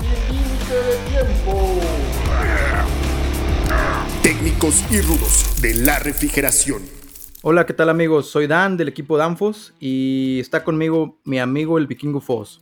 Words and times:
Sin 0.00 0.36
límite 0.36 0.74
de 0.74 0.96
tiempo. 1.10 1.80
Técnicos 4.22 4.84
y 4.90 5.00
rudos 5.00 5.62
de 5.62 5.74
la 5.74 6.00
refrigeración. 6.00 6.82
Hola, 7.42 7.66
¿qué 7.66 7.72
tal 7.72 7.88
amigos? 7.88 8.28
Soy 8.30 8.48
Dan 8.48 8.76
del 8.76 8.88
equipo 8.88 9.16
Danfos 9.16 9.74
y 9.78 10.40
está 10.40 10.64
conmigo 10.64 11.18
mi 11.24 11.38
amigo 11.38 11.78
el 11.78 11.86
vikingo 11.86 12.20
Foss. 12.20 12.60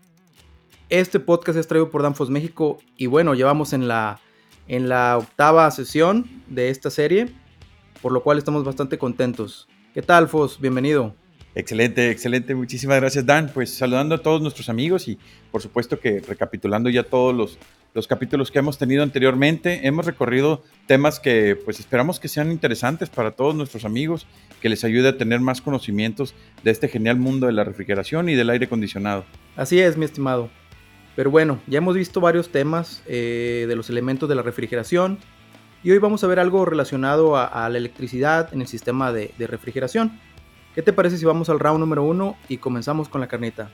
Este 0.91 1.19
podcast 1.19 1.59
es 1.59 1.67
traído 1.67 1.91
por 1.91 2.03
Danfos 2.03 2.29
México 2.29 2.77
y 2.99 3.07
bueno, 3.07 3.35
llevamos 3.35 3.73
en 3.73 3.89
la, 3.89 4.21
en 4.69 4.91
la 4.91 5.17
octava 5.17 5.71
sesión 5.71 6.43
de 6.47 6.69
esta 6.69 6.91
serie, 6.91 7.33
por 8.03 8.13
lo 8.13 8.23
cual 8.23 8.37
estamos 8.37 8.65
bastante 8.65 8.99
contentos. 8.99 9.67
¿Qué 9.95 10.03
tal, 10.03 10.29
Foss? 10.29 10.61
Bienvenido. 10.61 11.15
Excelente, 11.57 12.11
excelente. 12.11 12.55
Muchísimas 12.55 13.01
gracias, 13.01 13.25
Dan. 13.25 13.51
Pues 13.53 13.73
saludando 13.73 14.15
a 14.15 14.19
todos 14.19 14.43
nuestros 14.43 14.69
amigos 14.69 15.09
y 15.09 15.19
por 15.51 15.63
supuesto 15.63 15.99
que 15.99 16.21
recapitulando 16.21 16.91
ya 16.91 17.03
todos 17.03 17.35
los, 17.35 17.59
los 17.95 18.07
capítulos 18.07 18.51
que 18.51 18.59
hemos 18.59 18.77
tenido 18.77 19.03
anteriormente, 19.03 19.87
hemos 19.87 20.05
recorrido 20.05 20.63
temas 20.87 21.19
que 21.19 21.57
pues 21.57 21.81
esperamos 21.81 22.21
que 22.21 22.29
sean 22.29 22.53
interesantes 22.53 23.09
para 23.09 23.31
todos 23.31 23.55
nuestros 23.55 23.87
amigos, 23.87 24.27
que 24.61 24.69
les 24.69 24.85
ayude 24.85 25.09
a 25.09 25.17
tener 25.17 25.41
más 25.41 25.63
conocimientos 25.63 26.35
de 26.63 26.73
este 26.73 26.89
genial 26.89 27.17
mundo 27.17 27.47
de 27.47 27.55
la 27.55 27.65
refrigeración 27.65 28.29
y 28.29 28.35
del 28.35 28.51
aire 28.51 28.67
acondicionado. 28.67 29.25
Así 29.57 29.81
es, 29.81 29.97
mi 29.97 30.05
estimado. 30.05 30.51
Pero 31.15 31.31
bueno, 31.31 31.59
ya 31.67 31.79
hemos 31.79 31.97
visto 31.97 32.21
varios 32.21 32.51
temas 32.51 33.03
eh, 33.07 33.65
de 33.67 33.77
los 33.77 33.89
elementos 33.89 34.29
de 34.29 34.35
la 34.35 34.43
refrigeración 34.43 35.21
y 35.83 35.91
hoy 35.91 35.99
vamos 35.99 36.23
a 36.23 36.27
ver 36.27 36.39
algo 36.39 36.67
relacionado 36.67 37.35
a, 37.35 37.67
la 37.71 37.79
electricidad 37.79 38.53
en 38.53 38.61
el 38.61 38.67
sistema 38.67 39.11
de 39.11 39.47
refrigeración. 39.47 40.21
¿Qué 40.77 40.83
te 40.83 40.93
parece 40.93 41.17
si 41.17 41.25
vamos 41.25 41.49
al 41.49 41.59
round 41.59 41.81
número 41.81 42.03
uno 42.03 42.37
y 42.51 42.59
comenzamos 42.59 43.09
con 43.09 43.23
la 43.23 43.29
carnita? 43.29 43.71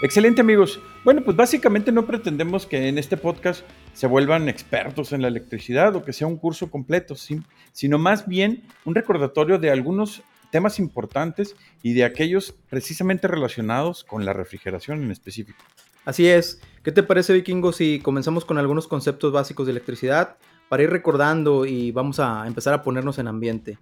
Excelente 0.00 0.42
amigos. 0.42 0.78
Bueno, 1.02 1.24
pues 1.24 1.36
básicamente 1.36 1.90
no 1.90 2.06
pretendemos 2.06 2.66
que 2.66 2.86
en 2.86 2.98
este 2.98 3.16
podcast 3.16 3.64
se 3.94 4.06
vuelvan 4.06 4.48
expertos 4.48 5.12
en 5.12 5.22
la 5.22 5.26
electricidad 5.26 5.96
o 5.96 6.04
que 6.04 6.12
sea 6.12 6.28
un 6.28 6.36
curso 6.36 6.70
completo, 6.70 7.16
sino 7.16 7.98
más 7.98 8.28
bien 8.28 8.62
un 8.84 8.94
recordatorio 8.94 9.58
de 9.58 9.72
algunos 9.72 10.22
temas 10.52 10.78
importantes 10.78 11.56
y 11.82 11.94
de 11.94 12.04
aquellos 12.04 12.54
precisamente 12.70 13.26
relacionados 13.26 14.04
con 14.04 14.24
la 14.24 14.32
refrigeración 14.32 15.02
en 15.02 15.10
específico. 15.10 15.64
Así 16.04 16.28
es. 16.28 16.60
¿Qué 16.84 16.92
te 16.92 17.02
parece, 17.02 17.32
Vikingo, 17.32 17.72
si 17.72 17.98
comenzamos 17.98 18.44
con 18.44 18.58
algunos 18.58 18.86
conceptos 18.86 19.32
básicos 19.32 19.66
de 19.66 19.72
electricidad 19.72 20.36
para 20.68 20.84
ir 20.84 20.90
recordando 20.90 21.66
y 21.66 21.90
vamos 21.90 22.20
a 22.20 22.46
empezar 22.46 22.72
a 22.72 22.84
ponernos 22.84 23.18
en 23.18 23.26
ambiente? 23.26 23.78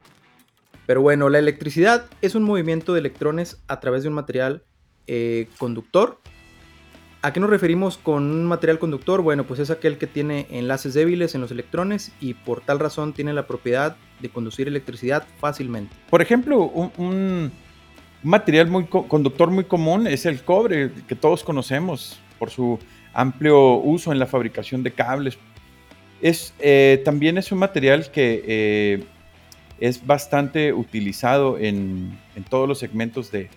Pero 0.87 1.03
bueno, 1.03 1.29
la 1.29 1.39
electricidad 1.39 2.06
es 2.23 2.34
un 2.34 2.45
movimiento 2.45 2.95
de 2.95 3.01
electrones 3.01 3.61
a 3.67 3.81
través 3.81 4.03
de 4.03 4.09
un 4.09 4.15
material 4.15 4.62
eh, 5.06 5.48
conductor. 5.59 6.20
¿A 7.23 7.33
qué 7.33 7.41
nos 7.41 7.51
referimos 7.51 7.98
con 7.98 8.23
un 8.23 8.45
material 8.45 8.78
conductor? 8.78 9.20
Bueno, 9.20 9.45
pues 9.45 9.59
es 9.59 9.70
aquel 9.70 9.98
que 9.98 10.06
tiene 10.06 10.47
enlaces 10.51 10.95
débiles 10.95 11.34
en 11.34 11.41
los 11.41 11.51
electrones 11.51 12.12
y 12.20 12.34
por 12.34 12.61
tal 12.61 12.78
razón 12.78 13.15
tiene 13.15 13.33
la 13.33 13.48
propiedad 13.48 13.97
de 14.20 14.28
conducir 14.28 14.69
electricidad 14.69 15.27
fácilmente. 15.39 15.95
Por 16.09 16.23
ejemplo, 16.23 16.61
un, 16.61 17.50
material 18.23 18.69
muy 18.69 18.84
co 18.84 19.09
conductor 19.09 19.50
muy 19.50 19.65
común 19.65 20.06
es 20.06 20.25
el 20.25 20.43
cobre, 20.43 20.93
que 21.09 21.17
todos 21.17 21.43
conocemos 21.43 22.21
por 22.39 22.50
su 22.50 22.78
amplio 23.12 23.78
uso 23.78 24.12
en 24.12 24.21
la 24.21 24.27
fabricación 24.27 24.84
de 24.84 24.93
cables. 24.93 25.37
Es, 26.21 26.55
eh, 26.61 27.03
también 27.05 27.39
es 27.39 27.50
un 27.50 27.59
material 27.59 28.11
que 28.11 28.45
eh, 28.47 29.05
es 29.80 30.06
bastante 30.06 30.72
utilizado 30.72 31.58
en, 31.58 32.19
en 32.34 32.44
todos 32.44 32.69
los 32.69 32.78
segmentos 32.78 33.30
de, 33.30 33.50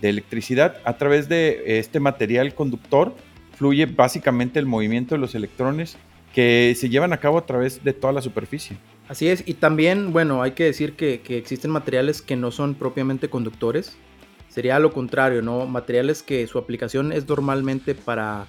de, 0.00 0.08
electricidad. 0.08 0.76
A 0.84 0.96
través 0.96 1.28
de 1.28 1.78
este 1.78 2.00
material 2.00 2.54
conductor 2.54 3.14
fluye 3.56 3.86
básicamente 3.86 4.58
el 4.58 4.66
movimiento 4.66 5.14
de 5.14 5.20
los 5.20 5.34
electrones 5.34 5.96
que 6.34 6.74
se 6.76 6.88
llevan 6.88 7.12
a 7.12 7.16
cabo 7.18 7.38
a 7.38 7.46
través 7.46 7.82
de 7.82 7.92
toda 7.92 8.12
la 8.12 8.20
superficie. 8.20 8.76
Así 9.08 9.28
es, 9.28 9.42
y 9.46 9.54
también, 9.54 10.12
bueno, 10.12 10.42
hay 10.42 10.52
que 10.52 10.64
decir 10.64 10.94
que, 10.94 11.20
que 11.20 11.38
existen 11.38 11.70
materiales 11.70 12.22
que 12.22 12.36
no 12.36 12.50
son 12.50 12.74
propiamente 12.74 13.30
conductores. 13.30 13.96
Sería 14.48 14.78
lo 14.78 14.92
contrario, 14.92 15.42
¿no? 15.42 15.66
Materiales 15.66 16.22
que 16.22 16.46
su 16.46 16.58
aplicación 16.58 17.12
es 17.12 17.28
normalmente 17.28 17.94
para 17.94 18.46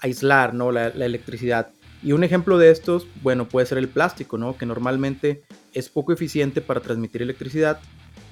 aislar, 0.00 0.54
¿no? 0.54 0.72
La, 0.72 0.90
la 0.90 1.04
electricidad. 1.06 1.70
Y 2.02 2.12
un 2.12 2.24
ejemplo 2.24 2.58
de 2.58 2.70
estos, 2.70 3.06
bueno, 3.22 3.48
puede 3.48 3.66
ser 3.66 3.78
el 3.78 3.88
plástico, 3.88 4.36
¿no? 4.36 4.56
Que 4.56 4.66
normalmente 4.66 5.42
es 5.72 5.88
poco 5.88 6.12
eficiente 6.12 6.60
para 6.60 6.80
transmitir 6.80 7.22
electricidad. 7.22 7.78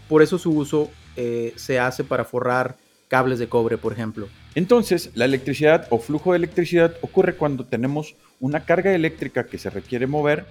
Por 0.08 0.22
eso 0.22 0.38
su 0.38 0.50
uso 0.50 0.91
eh, 1.16 1.53
se 1.56 1.78
hace 1.78 2.03
para 2.03 2.25
forrar 2.25 2.76
cables 3.06 3.38
de 3.38 3.48
cobre, 3.48 3.78
por 3.78 3.92
ejemplo. 3.92 4.28
Entonces, 4.54 5.10
la 5.14 5.25
electricidad 5.25 5.86
o 5.91 5.98
flujo 5.98 6.32
de 6.32 6.38
electricidad 6.38 6.97
ocurre 7.03 7.34
cuando 7.34 7.64
tenemos 7.64 8.16
una 8.41 8.64
carga 8.64 8.92
eléctrica 8.92 9.47
que 9.47 9.59
se 9.59 9.70
requiere 9.70 10.06
mover 10.06 10.47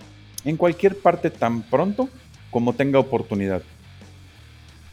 en 0.46 0.56
cualquier 0.56 0.98
parte 0.98 1.30
tan 1.30 1.64
pronto 1.64 2.10
como 2.52 2.74
tenga 2.74 3.00
oportunidad. 3.00 3.62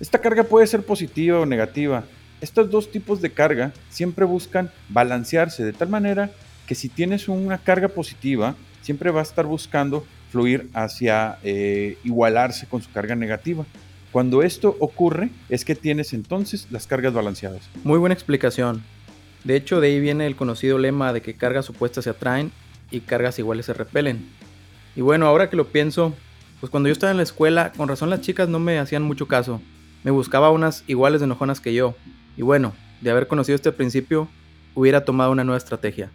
Esta 0.00 0.20
carga 0.20 0.44
puede 0.44 0.66
ser 0.66 0.82
positiva 0.82 1.40
o 1.40 1.46
negativa. 1.46 2.04
Estos 2.40 2.70
dos 2.70 2.90
tipos 2.90 3.22
de 3.22 3.30
carga 3.30 3.72
siempre 3.88 4.24
buscan 4.24 4.70
balancearse 4.88 5.64
de 5.64 5.72
tal 5.72 5.88
manera 5.88 6.30
que 6.66 6.74
si 6.74 6.88
tienes 6.88 7.28
una 7.28 7.58
carga 7.58 7.88
positiva, 7.88 8.54
siempre 8.82 9.10
va 9.10 9.20
a 9.20 9.22
estar 9.22 9.46
buscando 9.46 10.04
fluir 10.30 10.68
hacia 10.74 11.38
eh, 11.42 11.98
igualarse 12.04 12.66
con 12.66 12.82
su 12.82 12.90
carga 12.90 13.14
negativa. 13.14 13.64
Cuando 14.12 14.42
esto 14.42 14.76
ocurre 14.80 15.30
es 15.48 15.64
que 15.64 15.74
tienes 15.74 16.12
entonces 16.12 16.68
las 16.70 16.86
cargas 16.86 17.12
balanceadas. 17.12 17.68
Muy 17.84 17.98
buena 17.98 18.14
explicación. 18.14 18.82
De 19.44 19.56
hecho, 19.56 19.80
de 19.80 19.88
ahí 19.88 20.00
viene 20.00 20.26
el 20.26 20.36
conocido 20.36 20.78
lema 20.78 21.12
de 21.12 21.22
que 21.22 21.34
cargas 21.34 21.70
opuestas 21.70 22.04
se 22.04 22.10
atraen 22.10 22.50
y 22.90 23.00
cargas 23.00 23.38
iguales 23.38 23.66
se 23.66 23.74
repelen. 23.74 24.26
Y 24.96 25.02
bueno, 25.02 25.26
ahora 25.26 25.50
que 25.50 25.56
lo 25.56 25.68
pienso, 25.68 26.14
pues 26.60 26.70
cuando 26.70 26.88
yo 26.88 26.92
estaba 26.92 27.10
en 27.10 27.18
la 27.18 27.22
escuela, 27.22 27.72
con 27.76 27.88
razón 27.88 28.10
las 28.10 28.22
chicas 28.22 28.48
no 28.48 28.58
me 28.58 28.78
hacían 28.78 29.02
mucho 29.02 29.28
caso. 29.28 29.60
Me 30.02 30.10
buscaba 30.10 30.50
unas 30.50 30.84
iguales 30.86 31.20
de 31.20 31.26
enojonas 31.26 31.60
que 31.60 31.74
yo. 31.74 31.94
Y 32.36 32.42
bueno, 32.42 32.72
de 33.00 33.10
haber 33.10 33.28
conocido 33.28 33.56
este 33.56 33.72
principio, 33.72 34.28
hubiera 34.76 35.04
tomado 35.04 35.32
una 35.32 35.42
nueva 35.42 35.58
estrategia. 35.58 36.10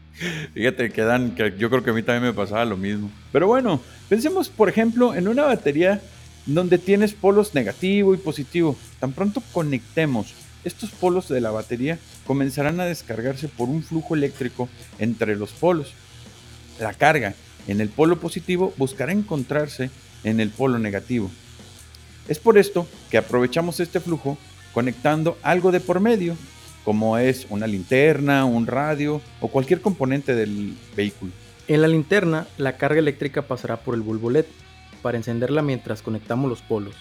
Fíjate 0.54 0.92
que 0.92 1.02
Dan, 1.02 1.36
que 1.36 1.56
yo 1.58 1.70
creo 1.70 1.84
que 1.84 1.90
a 1.90 1.94
mí 1.94 2.04
también 2.04 2.24
me 2.24 2.34
pasaba 2.34 2.64
lo 2.64 2.78
mismo. 2.78 3.12
Pero 3.34 3.48
bueno, 3.48 3.82
pensemos 4.08 4.48
por 4.48 4.70
ejemplo 4.70 5.14
en 5.16 5.28
una 5.28 5.44
batería 5.44 6.00
donde 6.46 6.78
tienes 6.78 7.14
polos 7.14 7.54
negativo 7.56 8.14
y 8.14 8.18
positivo. 8.18 8.78
Tan 9.00 9.14
pronto 9.14 9.42
conectemos 9.52 10.36
estos 10.64 10.92
polos 10.92 11.28
de 11.28 11.42
la 11.42 11.50
batería, 11.50 11.98
comenzarán 12.28 12.80
a 12.80 12.86
descargarse 12.86 13.48
por 13.48 13.68
un 13.68 13.84
flujo 13.84 14.14
eléctrico 14.14 14.70
entre 15.00 15.36
los 15.36 15.52
polos. 15.52 15.94
La 16.80 16.94
carga 16.94 17.34
en 17.68 17.82
el 17.82 17.90
polo 17.90 18.20
positivo 18.20 18.74
buscará 18.78 19.12
encontrarse 19.12 19.90
en 20.24 20.40
el 20.40 20.52
polo 20.52 20.78
negativo. 20.78 21.32
Es 22.28 22.38
por 22.38 22.60
esto 22.60 22.88
que 23.10 23.18
aprovechamos 23.18 23.80
este 23.80 24.00
flujo 24.00 24.38
conectando 24.72 25.38
algo 25.42 25.72
de 25.72 25.80
por 25.80 26.00
medio, 26.00 26.38
como 26.84 27.18
es 27.18 27.48
una 27.50 27.68
linterna, 27.68 28.46
un 28.46 28.68
radio 28.68 29.22
o 29.40 29.48
cualquier 29.48 29.82
componente 29.82 30.36
del 30.36 30.76
vehículo. 30.96 31.32
En 31.68 31.82
la 31.82 31.88
linterna, 31.88 32.48
la 32.58 32.78
carga 32.78 33.00
eléctrica 33.00 33.44
pasará 33.44 33.78
por 33.78 33.96
el 33.96 34.02
bulbo 34.02 34.30
LED 34.30 34.46
para 35.02 35.18
encenderla 35.18 35.62
mientras 35.62 36.02
conectamos 36.02 36.50
los 36.50 36.62
polos. 36.62 36.96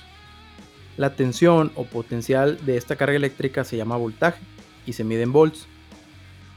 La 0.97 1.15
tensión 1.15 1.73
o 1.77 1.85
potencial 1.85 2.59
de 2.67 2.77
esta 2.77 2.97
carga 2.97 3.17
eléctrica 3.17 3.65
se 3.65 3.77
llama 3.77 3.97
voltaje 3.97 4.41
y 4.87 4.93
se 4.93 5.05
mide 5.05 5.23
en 5.23 5.33
volts. 5.33 5.67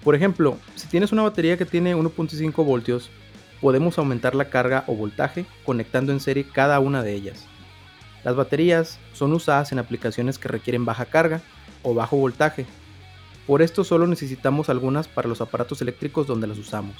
Por 0.03 0.15
ejemplo, 0.15 0.57
si 0.75 0.87
tienes 0.87 1.11
una 1.11 1.23
batería 1.23 1.57
que 1.57 1.65
tiene 1.65 1.95
1.5 1.95 2.65
voltios, 2.65 3.09
podemos 3.61 3.97
aumentar 3.97 4.35
la 4.35 4.49
carga 4.49 4.83
o 4.87 4.95
voltaje 4.95 5.45
conectando 5.63 6.11
en 6.11 6.19
serie 6.19 6.45
cada 6.45 6.79
una 6.81 7.03
de 7.03 7.13
ellas. 7.13 7.45
Las 8.23 8.35
baterías 8.35 8.99
son 9.13 9.31
usadas 9.33 9.71
en 9.71 9.79
aplicaciones 9.79 10.37
que 10.37 10.49
requieren 10.49 10.85
baja 10.85 11.05
carga 11.05 11.41
o 11.81 11.93
bajo 11.93 12.17
voltaje. 12.17 12.65
Por 13.47 13.61
esto 13.61 13.83
solo 13.83 14.07
necesitamos 14.07 14.69
algunas 14.69 15.07
para 15.07 15.27
los 15.27 15.41
aparatos 15.41 15.81
eléctricos 15.81 16.27
donde 16.27 16.47
las 16.47 16.57
usamos. 16.57 16.95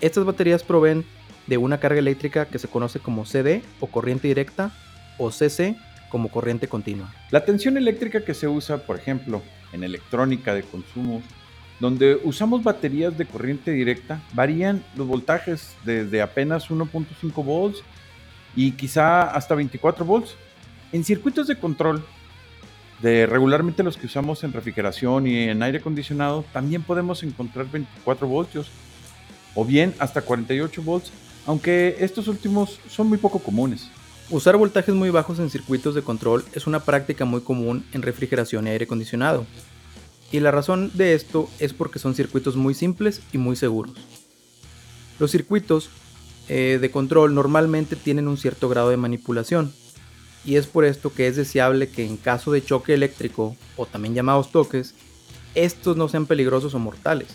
Estas 0.00 0.24
baterías 0.24 0.62
proveen 0.62 1.04
de 1.46 1.58
una 1.58 1.78
carga 1.78 1.98
eléctrica 1.98 2.46
que 2.46 2.58
se 2.58 2.68
conoce 2.68 3.00
como 3.00 3.24
CD 3.24 3.62
o 3.80 3.86
corriente 3.86 4.28
directa 4.28 4.72
o 5.16 5.30
CC 5.30 5.76
como 6.08 6.30
corriente 6.30 6.68
continua. 6.68 7.12
La 7.30 7.44
tensión 7.44 7.76
eléctrica 7.76 8.24
que 8.24 8.34
se 8.34 8.48
usa, 8.48 8.78
por 8.78 8.96
ejemplo, 8.96 9.42
en 9.72 9.84
electrónica 9.84 10.54
de 10.54 10.62
consumo, 10.62 11.22
donde 11.80 12.18
usamos 12.24 12.62
baterías 12.62 13.16
de 13.16 13.26
corriente 13.26 13.70
directa, 13.70 14.20
varían 14.32 14.82
los 14.96 15.06
voltajes 15.06 15.76
desde 15.84 16.20
apenas 16.20 16.70
1.5 16.70 17.44
volts 17.44 17.82
y 18.56 18.72
quizá 18.72 19.22
hasta 19.22 19.54
24 19.54 20.04
volts. 20.04 20.34
En 20.92 21.04
circuitos 21.04 21.46
de 21.46 21.56
control, 21.56 22.04
de 23.02 23.26
regularmente 23.26 23.82
los 23.82 23.96
que 23.96 24.06
usamos 24.06 24.42
en 24.44 24.52
refrigeración 24.52 25.26
y 25.26 25.44
en 25.48 25.62
aire 25.62 25.78
acondicionado, 25.78 26.44
también 26.52 26.82
podemos 26.82 27.22
encontrar 27.22 27.70
24 27.70 28.26
voltios 28.26 28.68
o 29.54 29.64
bien 29.64 29.94
hasta 29.98 30.22
48 30.22 30.82
volts, 30.82 31.12
aunque 31.46 31.96
estos 32.00 32.28
últimos 32.28 32.80
son 32.88 33.08
muy 33.08 33.18
poco 33.18 33.38
comunes. 33.38 33.90
Usar 34.30 34.56
voltajes 34.56 34.94
muy 34.94 35.10
bajos 35.10 35.38
en 35.38 35.48
circuitos 35.48 35.94
de 35.94 36.02
control 36.02 36.44
es 36.52 36.66
una 36.66 36.80
práctica 36.80 37.24
muy 37.24 37.40
común 37.40 37.86
en 37.92 38.02
refrigeración 38.02 38.66
y 38.66 38.70
aire 38.70 38.84
acondicionado. 38.84 39.46
Y 40.30 40.40
la 40.40 40.50
razón 40.50 40.90
de 40.92 41.14
esto 41.14 41.48
es 41.58 41.72
porque 41.72 41.98
son 41.98 42.14
circuitos 42.14 42.54
muy 42.54 42.74
simples 42.74 43.22
y 43.32 43.38
muy 43.38 43.56
seguros. 43.56 43.94
Los 45.18 45.30
circuitos 45.30 45.88
eh, 46.48 46.78
de 46.80 46.90
control 46.90 47.34
normalmente 47.34 47.96
tienen 47.96 48.28
un 48.28 48.36
cierto 48.36 48.68
grado 48.68 48.90
de 48.90 48.98
manipulación, 48.98 49.72
y 50.44 50.56
es 50.56 50.66
por 50.66 50.84
esto 50.84 51.12
que 51.12 51.26
es 51.26 51.36
deseable 51.36 51.88
que 51.88 52.06
en 52.06 52.16
caso 52.16 52.52
de 52.52 52.64
choque 52.64 52.94
eléctrico, 52.94 53.56
o 53.76 53.86
también 53.86 54.14
llamados 54.14 54.50
toques, 54.50 54.94
estos 55.54 55.96
no 55.96 56.08
sean 56.08 56.26
peligrosos 56.26 56.74
o 56.74 56.78
mortales. 56.78 57.28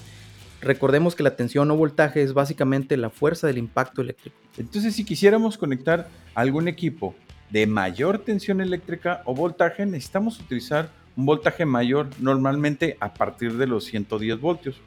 Recordemos 0.62 1.14
que 1.14 1.24
la 1.24 1.36
tensión 1.36 1.70
o 1.72 1.76
voltaje 1.76 2.24
es 2.24 2.34
básicamente 2.34 2.96
la 2.96 3.10
fuerza 3.10 3.48
del 3.48 3.58
impacto 3.58 4.02
eléctrico. 4.02 4.38
Entonces, 4.58 4.96
si 4.96 5.04
quisiéramos 5.04 5.58
conectar 5.58 6.08
algún 6.36 6.68
equipo 6.68 7.16
de 7.50 7.68
mayor 7.68 8.20
tensión 8.20 8.62
eléctrica 8.62 9.22
o 9.26 9.36
voltaje, 9.36 9.86
necesitamos 9.86 10.40
utilizar 10.40 10.90
un 11.16 11.26
voltaje 11.26 11.66
mayor, 11.66 12.10
normalmente 12.20 12.98
a 13.00 13.14
partir 13.14 13.58
de 13.58 13.68
los 13.68 13.86
110 13.86 14.40
voltios. 14.40 14.78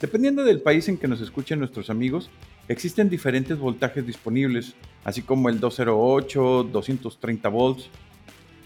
Dependiendo 0.00 0.44
del 0.44 0.60
país 0.60 0.88
en 0.88 0.96
que 0.96 1.08
nos 1.08 1.20
escuchen 1.20 1.58
nuestros 1.58 1.90
amigos, 1.90 2.30
existen 2.68 3.08
diferentes 3.08 3.58
voltajes 3.58 4.06
disponibles, 4.06 4.74
así 5.04 5.22
como 5.22 5.48
el 5.48 5.58
208, 5.58 6.68
230 6.70 7.48
volts. 7.48 7.88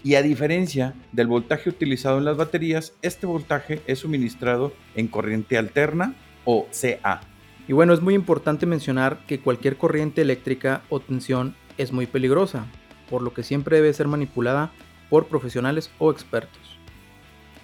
Y 0.03 0.15
a 0.15 0.21
diferencia 0.21 0.93
del 1.13 1.27
voltaje 1.27 1.69
utilizado 1.69 2.17
en 2.17 2.25
las 2.25 2.35
baterías, 2.35 2.93
este 3.01 3.25
voltaje 3.25 3.81
es 3.87 3.99
suministrado 3.99 4.73
en 4.95 5.07
corriente 5.07 5.57
alterna 5.57 6.15
o 6.43 6.67
CA. 6.71 7.21
Y 7.69 7.73
bueno, 7.73 7.93
es 7.93 8.01
muy 8.01 8.13
importante 8.13 8.65
mencionar 8.65 9.25
que 9.25 9.39
cualquier 9.39 9.77
corriente 9.77 10.21
eléctrica 10.21 10.81
o 10.89 10.99
tensión 10.99 11.55
es 11.77 11.93
muy 11.93 12.05
peligrosa, 12.05 12.65
por 13.09 13.21
lo 13.21 13.33
que 13.33 13.43
siempre 13.43 13.77
debe 13.77 13.93
ser 13.93 14.09
manipulada 14.09 14.73
por 15.09 15.27
profesionales 15.27 15.89
o 15.99 16.11
expertos. 16.11 16.77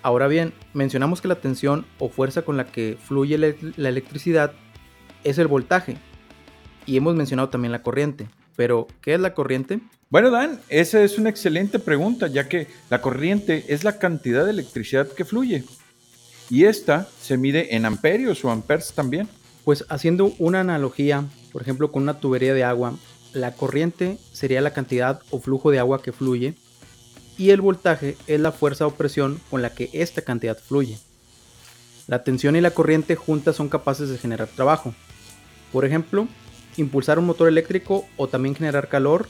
Ahora 0.01 0.27
bien, 0.27 0.53
mencionamos 0.73 1.19
que 1.19 1.27
la 1.27 1.41
tensión 1.41 1.85
o 1.97 2.07
fuerza 2.07 2.43
con 2.43 2.55
la 2.55 2.67
que 2.67 2.97
fluye 3.03 3.37
la 3.37 3.89
electricidad 3.89 4.53
es 5.25 5.37
el 5.37 5.47
voltaje, 5.47 5.97
y 6.89 6.97
hemos 6.97 7.15
mencionado 7.15 7.49
también 7.49 7.71
la 7.71 7.83
corriente. 7.83 8.27
Pero, 8.55 8.87
¿qué 9.01 9.13
es 9.13 9.19
la 9.19 9.35
corriente? 9.35 9.79
Bueno, 10.09 10.31
Dan, 10.31 10.59
esa 10.69 11.03
es 11.03 11.19
una 11.19 11.29
excelente 11.29 11.77
pregunta, 11.77 12.25
ya 12.27 12.49
que 12.49 12.67
la 12.89 12.99
corriente 12.99 13.65
es 13.69 13.83
la 13.83 13.99
cantidad 13.99 14.43
de 14.43 14.51
electricidad 14.51 15.07
que 15.07 15.23
fluye. 15.23 15.63
Y 16.49 16.65
esta 16.65 17.07
se 17.21 17.37
mide 17.37 17.75
en 17.75 17.85
amperios 17.85 18.43
o 18.43 18.49
amperes 18.49 18.93
también. 18.93 19.29
Pues 19.65 19.85
haciendo 19.89 20.33
una 20.39 20.61
analogía, 20.61 21.25
por 21.51 21.61
ejemplo, 21.61 21.91
con 21.91 22.01
una 22.01 22.19
tubería 22.19 22.55
de 22.55 22.63
agua, 22.63 22.95
la 23.33 23.53
corriente 23.53 24.17
sería 24.33 24.61
la 24.61 24.73
cantidad 24.73 25.21
o 25.29 25.39
flujo 25.39 25.69
de 25.69 25.77
agua 25.77 26.01
que 26.01 26.11
fluye 26.11 26.55
y 27.37 27.51
el 27.51 27.61
voltaje 27.61 28.17
es 28.25 28.39
la 28.39 28.51
fuerza 28.51 28.87
o 28.87 28.95
presión 28.95 29.39
con 29.51 29.61
la 29.61 29.75
que 29.75 29.91
esta 29.93 30.23
cantidad 30.23 30.57
fluye. 30.57 30.97
La 32.07 32.23
tensión 32.23 32.55
y 32.55 32.61
la 32.61 32.71
corriente 32.71 33.15
juntas 33.15 33.55
son 33.55 33.69
capaces 33.69 34.09
de 34.09 34.17
generar 34.17 34.47
trabajo. 34.47 34.95
Por 35.71 35.85
ejemplo, 35.85 36.27
impulsar 36.77 37.19
un 37.19 37.25
motor 37.25 37.47
eléctrico 37.47 38.05
o 38.17 38.27
también 38.27 38.55
generar 38.55 38.87
calor, 38.87 39.27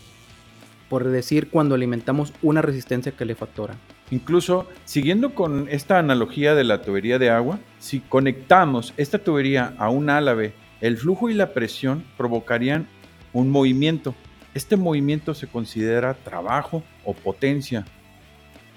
por 0.89 1.07
decir 1.07 1.49
cuando 1.49 1.75
alimentamos 1.75 2.33
una 2.41 2.61
resistencia 2.61 3.11
calefactora. 3.11 3.75
Incluso, 4.11 4.67
siguiendo 4.85 5.35
con 5.35 5.67
esta 5.69 5.99
analogía 5.99 6.55
de 6.55 6.63
la 6.63 6.81
tubería 6.81 7.19
de 7.19 7.29
agua, 7.29 7.59
si 7.79 7.99
conectamos 7.99 8.93
esta 8.97 9.19
tubería 9.19 9.75
a 9.77 9.89
un 9.89 10.09
álave, 10.09 10.53
el 10.81 10.97
flujo 10.97 11.29
y 11.29 11.35
la 11.35 11.53
presión 11.53 12.03
provocarían 12.17 12.87
un 13.33 13.51
movimiento. 13.51 14.15
Este 14.55 14.77
movimiento 14.77 15.35
se 15.35 15.47
considera 15.47 16.15
trabajo 16.15 16.83
o 17.05 17.13
potencia. 17.13 17.85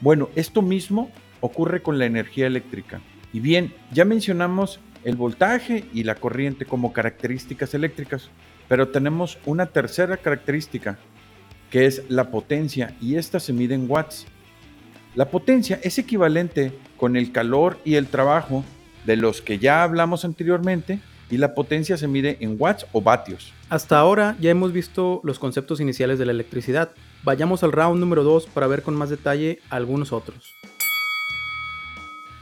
Bueno, 0.01 0.29
esto 0.35 0.61
mismo 0.61 1.11
ocurre 1.41 1.83
con 1.83 1.99
la 1.99 2.05
energía 2.07 2.47
eléctrica. 2.47 3.01
Y 3.33 3.41
bien, 3.41 3.73
ya 3.91 4.05
mencionamos 4.05 4.81
el 5.05 5.17
voltaje 5.17 5.85
y 5.95 6.05
la 6.05 6.15
corriente 6.15 6.67
como 6.67 6.93
características 6.93 7.73
eléctricas, 7.73 8.29
pero 8.73 8.89
tenemos 8.89 9.37
una 9.45 9.67
tercera 9.67 10.17
característica, 10.17 10.99
que 11.71 11.85
es 11.85 12.05
la 12.09 12.31
potencia, 12.31 12.97
y 13.03 13.17
esta 13.17 13.39
se 13.39 13.53
mide 13.53 13.75
en 13.75 13.85
watts. 13.87 14.25
La 15.15 15.29
potencia 15.29 15.79
es 15.83 15.99
equivalente 15.99 16.73
con 16.97 17.17
el 17.17 17.33
calor 17.33 17.77
y 17.85 17.97
el 17.97 18.07
trabajo 18.07 18.65
de 19.05 19.17
los 19.17 19.43
que 19.43 19.59
ya 19.59 19.83
hablamos 19.83 20.25
anteriormente, 20.25 21.01
y 21.29 21.37
la 21.37 21.53
potencia 21.53 21.99
se 21.99 22.09
mide 22.09 22.39
en 22.41 22.57
watts 22.59 22.87
o 22.93 23.03
vatios. 23.03 23.53
Hasta 23.69 23.99
ahora 23.99 24.39
ya 24.41 24.49
hemos 24.49 24.73
visto 24.73 25.21
los 25.23 25.39
conceptos 25.39 25.79
iniciales 25.79 26.19
de 26.19 26.25
la 26.25 26.33
electricidad. 26.33 26.93
Vayamos 27.25 27.63
al 27.63 27.73
round 27.73 28.01
número 28.01 28.25
2 28.25 28.47
para 28.47 28.69
ver 28.69 28.83
con 28.83 28.95
más 28.95 29.11
detalle 29.11 29.61
algunos 29.69 30.15
otros. 30.15 30.55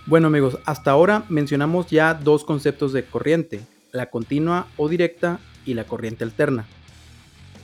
Bueno 0.07 0.29
amigos, 0.29 0.61
hasta 0.65 0.93
ahora 0.93 1.25
mencionamos 1.29 1.89
ya 1.89 2.15
dos 2.15 2.45
conceptos 2.45 2.93
de 2.93 3.05
corriente, 3.05 3.63
la 3.91 4.11
continua 4.11 4.69
o 4.77 4.89
directa 4.89 5.41
y 5.65 5.75
la 5.75 5.85
corriente 5.85 6.25
alterna. 6.25 6.67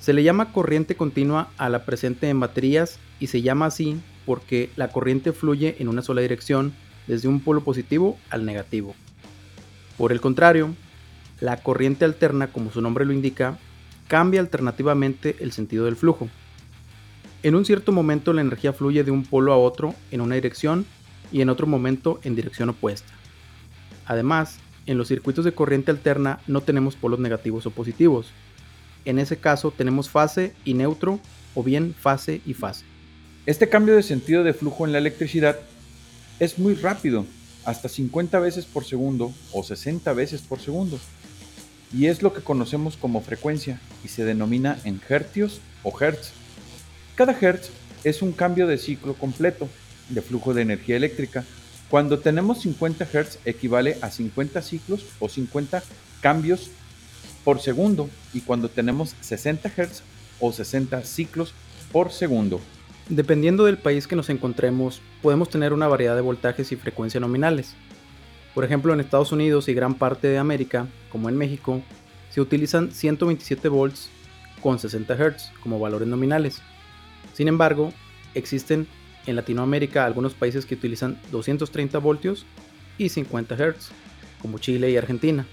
Se 0.00 0.12
le 0.12 0.22
llama 0.22 0.52
corriente 0.52 0.94
continua 0.94 1.50
a 1.56 1.68
la 1.68 1.84
presente 1.84 2.28
en 2.28 2.38
baterías 2.38 2.98
y 3.18 3.26
se 3.26 3.42
llama 3.42 3.66
así 3.66 4.00
porque 4.24 4.70
la 4.76 4.88
corriente 4.88 5.32
fluye 5.32 5.76
en 5.78 5.88
una 5.88 6.02
sola 6.02 6.20
dirección 6.20 6.74
desde 7.06 7.28
un 7.28 7.40
polo 7.40 7.62
positivo 7.62 8.18
al 8.30 8.44
negativo. 8.44 8.94
Por 9.96 10.12
el 10.12 10.20
contrario, 10.20 10.74
la 11.40 11.56
corriente 11.58 12.04
alterna, 12.04 12.48
como 12.48 12.70
su 12.70 12.80
nombre 12.80 13.04
lo 13.04 13.12
indica, 13.12 13.58
cambia 14.08 14.40
alternativamente 14.40 15.36
el 15.40 15.52
sentido 15.52 15.84
del 15.84 15.96
flujo. 15.96 16.28
En 17.42 17.54
un 17.54 17.64
cierto 17.64 17.92
momento 17.92 18.32
la 18.32 18.40
energía 18.40 18.72
fluye 18.72 19.04
de 19.04 19.10
un 19.10 19.24
polo 19.24 19.52
a 19.52 19.56
otro 19.56 19.94
en 20.10 20.20
una 20.20 20.34
dirección 20.34 20.86
y 21.32 21.40
en 21.40 21.48
otro 21.48 21.66
momento 21.66 22.20
en 22.22 22.34
dirección 22.34 22.68
opuesta. 22.68 23.12
Además, 24.06 24.58
en 24.86 24.98
los 24.98 25.08
circuitos 25.08 25.44
de 25.44 25.52
corriente 25.52 25.90
alterna 25.90 26.40
no 26.46 26.60
tenemos 26.60 26.96
polos 26.96 27.18
negativos 27.18 27.66
o 27.66 27.70
positivos. 27.70 28.28
En 29.04 29.18
ese 29.18 29.36
caso 29.36 29.70
tenemos 29.70 30.10
fase 30.10 30.54
y 30.64 30.74
neutro 30.74 31.20
o 31.54 31.62
bien 31.62 31.94
fase 31.94 32.40
y 32.46 32.54
fase. 32.54 32.84
Este 33.46 33.68
cambio 33.68 33.94
de 33.96 34.02
sentido 34.02 34.42
de 34.42 34.54
flujo 34.54 34.86
en 34.86 34.92
la 34.92 34.98
electricidad 34.98 35.58
es 36.40 36.58
muy 36.58 36.74
rápido, 36.74 37.24
hasta 37.64 37.88
50 37.88 38.38
veces 38.40 38.64
por 38.64 38.84
segundo 38.84 39.32
o 39.52 39.62
60 39.62 40.12
veces 40.12 40.42
por 40.42 40.60
segundo, 40.60 40.98
y 41.92 42.06
es 42.06 42.22
lo 42.22 42.32
que 42.32 42.42
conocemos 42.42 42.96
como 42.96 43.20
frecuencia 43.20 43.80
y 44.04 44.08
se 44.08 44.24
denomina 44.24 44.78
en 44.84 45.00
hercios 45.08 45.60
o 45.82 45.92
hertz. 46.00 46.32
Cada 47.14 47.36
hertz 47.40 47.70
es 48.04 48.22
un 48.22 48.32
cambio 48.32 48.66
de 48.66 48.78
ciclo 48.78 49.14
completo 49.14 49.68
de 50.08 50.22
flujo 50.22 50.54
de 50.54 50.62
energía 50.62 50.96
eléctrica. 50.96 51.44
Cuando 51.90 52.18
tenemos 52.18 52.62
50 52.62 53.04
Hz 53.04 53.38
equivale 53.44 53.96
a 54.02 54.10
50 54.10 54.60
ciclos 54.62 55.06
o 55.20 55.28
50 55.28 55.82
cambios 56.20 56.70
por 57.44 57.60
segundo 57.60 58.10
y 58.34 58.40
cuando 58.40 58.68
tenemos 58.68 59.14
60 59.20 59.68
Hz 59.68 60.02
o 60.40 60.52
60 60.52 61.04
ciclos 61.04 61.54
por 61.92 62.10
segundo. 62.10 62.60
Dependiendo 63.08 63.64
del 63.64 63.78
país 63.78 64.08
que 64.08 64.16
nos 64.16 64.30
encontremos, 64.30 65.00
podemos 65.22 65.48
tener 65.48 65.72
una 65.72 65.86
variedad 65.86 66.16
de 66.16 66.22
voltajes 66.22 66.72
y 66.72 66.76
frecuencia 66.76 67.20
nominales. 67.20 67.74
Por 68.52 68.64
ejemplo, 68.64 68.92
en 68.92 68.98
Estados 68.98 69.30
Unidos 69.30 69.68
y 69.68 69.74
gran 69.74 69.94
parte 69.94 70.26
de 70.26 70.38
América, 70.38 70.88
como 71.12 71.28
en 71.28 71.36
México, 71.36 71.82
se 72.30 72.40
utilizan 72.40 72.90
127 72.90 73.68
volts 73.68 74.10
con 74.60 74.80
60 74.80 75.14
Hz 75.14 75.52
como 75.62 75.78
valores 75.78 76.08
nominales. 76.08 76.62
Sin 77.32 77.46
embargo, 77.46 77.92
existen 78.34 78.88
en 79.26 79.36
Latinoamérica 79.36 80.04
algunos 80.04 80.34
países 80.34 80.66
que 80.66 80.74
utilizan 80.74 81.20
230 81.32 81.98
voltios 81.98 82.46
y 82.98 83.08
50 83.08 83.56
Hz, 83.56 83.90
como 84.40 84.58
Chile 84.58 84.90
y 84.90 84.96
Argentina. 84.96 85.46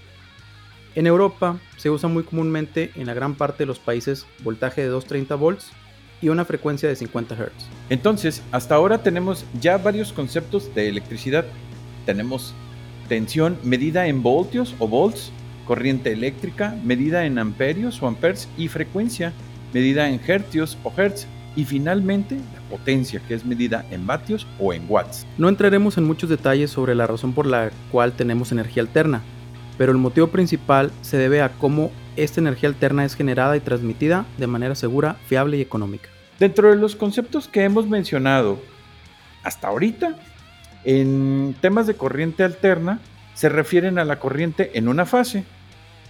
En 0.94 1.06
Europa 1.06 1.58
se 1.76 1.90
usa 1.90 2.08
muy 2.08 2.22
comúnmente 2.22 2.92
en 2.94 3.06
la 3.06 3.14
gran 3.14 3.34
parte 3.34 3.64
de 3.64 3.66
los 3.66 3.78
países 3.78 4.26
voltaje 4.42 4.82
de 4.82 4.88
230 4.88 5.34
volts 5.34 5.72
y 6.22 6.28
una 6.28 6.44
frecuencia 6.44 6.88
de 6.88 6.96
50 6.96 7.34
Hz. 7.34 7.50
Entonces, 7.90 8.42
hasta 8.52 8.76
ahora 8.76 9.02
tenemos 9.02 9.44
ya 9.60 9.76
varios 9.76 10.12
conceptos 10.12 10.74
de 10.74 10.88
electricidad. 10.88 11.44
Tenemos 12.06 12.54
tensión 13.08 13.58
medida 13.64 14.06
en 14.06 14.22
voltios 14.22 14.74
o 14.78 14.88
volts, 14.88 15.32
corriente 15.66 16.12
eléctrica 16.12 16.76
medida 16.84 17.26
en 17.26 17.38
amperios 17.38 18.02
o 18.02 18.06
amperes 18.06 18.48
y 18.56 18.68
frecuencia 18.68 19.32
medida 19.72 20.08
en 20.08 20.20
hercios 20.24 20.78
o 20.84 20.92
hertz 20.96 21.26
y 21.56 21.64
finalmente 21.64 22.36
la 22.36 22.60
potencia, 22.68 23.20
que 23.26 23.34
es 23.34 23.44
medida 23.44 23.84
en 23.90 24.06
vatios 24.06 24.46
o 24.58 24.72
en 24.72 24.84
watts. 24.88 25.26
No 25.38 25.48
entraremos 25.48 25.98
en 25.98 26.04
muchos 26.04 26.30
detalles 26.30 26.70
sobre 26.70 26.94
la 26.94 27.06
razón 27.06 27.32
por 27.32 27.46
la 27.46 27.70
cual 27.90 28.12
tenemos 28.12 28.52
energía 28.52 28.82
alterna, 28.82 29.22
pero 29.78 29.92
el 29.92 29.98
motivo 29.98 30.28
principal 30.28 30.90
se 31.02 31.16
debe 31.16 31.42
a 31.42 31.50
cómo 31.50 31.90
esta 32.16 32.40
energía 32.40 32.68
alterna 32.68 33.04
es 33.04 33.14
generada 33.14 33.56
y 33.56 33.60
transmitida 33.60 34.24
de 34.38 34.46
manera 34.46 34.74
segura, 34.74 35.16
fiable 35.26 35.56
y 35.56 35.60
económica. 35.60 36.08
Dentro 36.38 36.70
de 36.70 36.76
los 36.76 36.96
conceptos 36.96 37.48
que 37.48 37.64
hemos 37.64 37.88
mencionado 37.88 38.60
hasta 39.42 39.68
ahorita, 39.68 40.16
en 40.84 41.54
temas 41.60 41.86
de 41.86 41.94
corriente 41.94 42.44
alterna, 42.44 43.00
se 43.34 43.48
refieren 43.48 43.98
a 43.98 44.04
la 44.04 44.18
corriente 44.18 44.72
en 44.74 44.88
una 44.88 45.06
fase. 45.06 45.44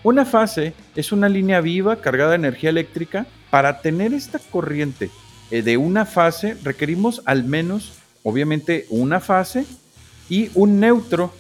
Una 0.03 0.25
fase 0.25 0.75
es 0.95 1.13
una 1.13 1.29
línea 1.29 1.61
viva 1.61 1.97
cargada 1.97 2.31
de 2.31 2.37
energía 2.37 2.71
eléctrica. 2.71 3.27
Para 3.51 3.81
tener 3.81 4.13
esta 4.13 4.39
corriente 4.39 5.11
eh, 5.51 5.63
de 5.63 5.77
una 5.77 6.07
fase 6.07 6.57
requerimos 6.63 7.23
al 7.27 7.45
menos, 7.45 7.93
obviamente, 8.23 8.87
una 8.89 9.21
fase 9.21 9.67
y 10.29 10.51
un 10.55 10.81
neutro 10.81 11.33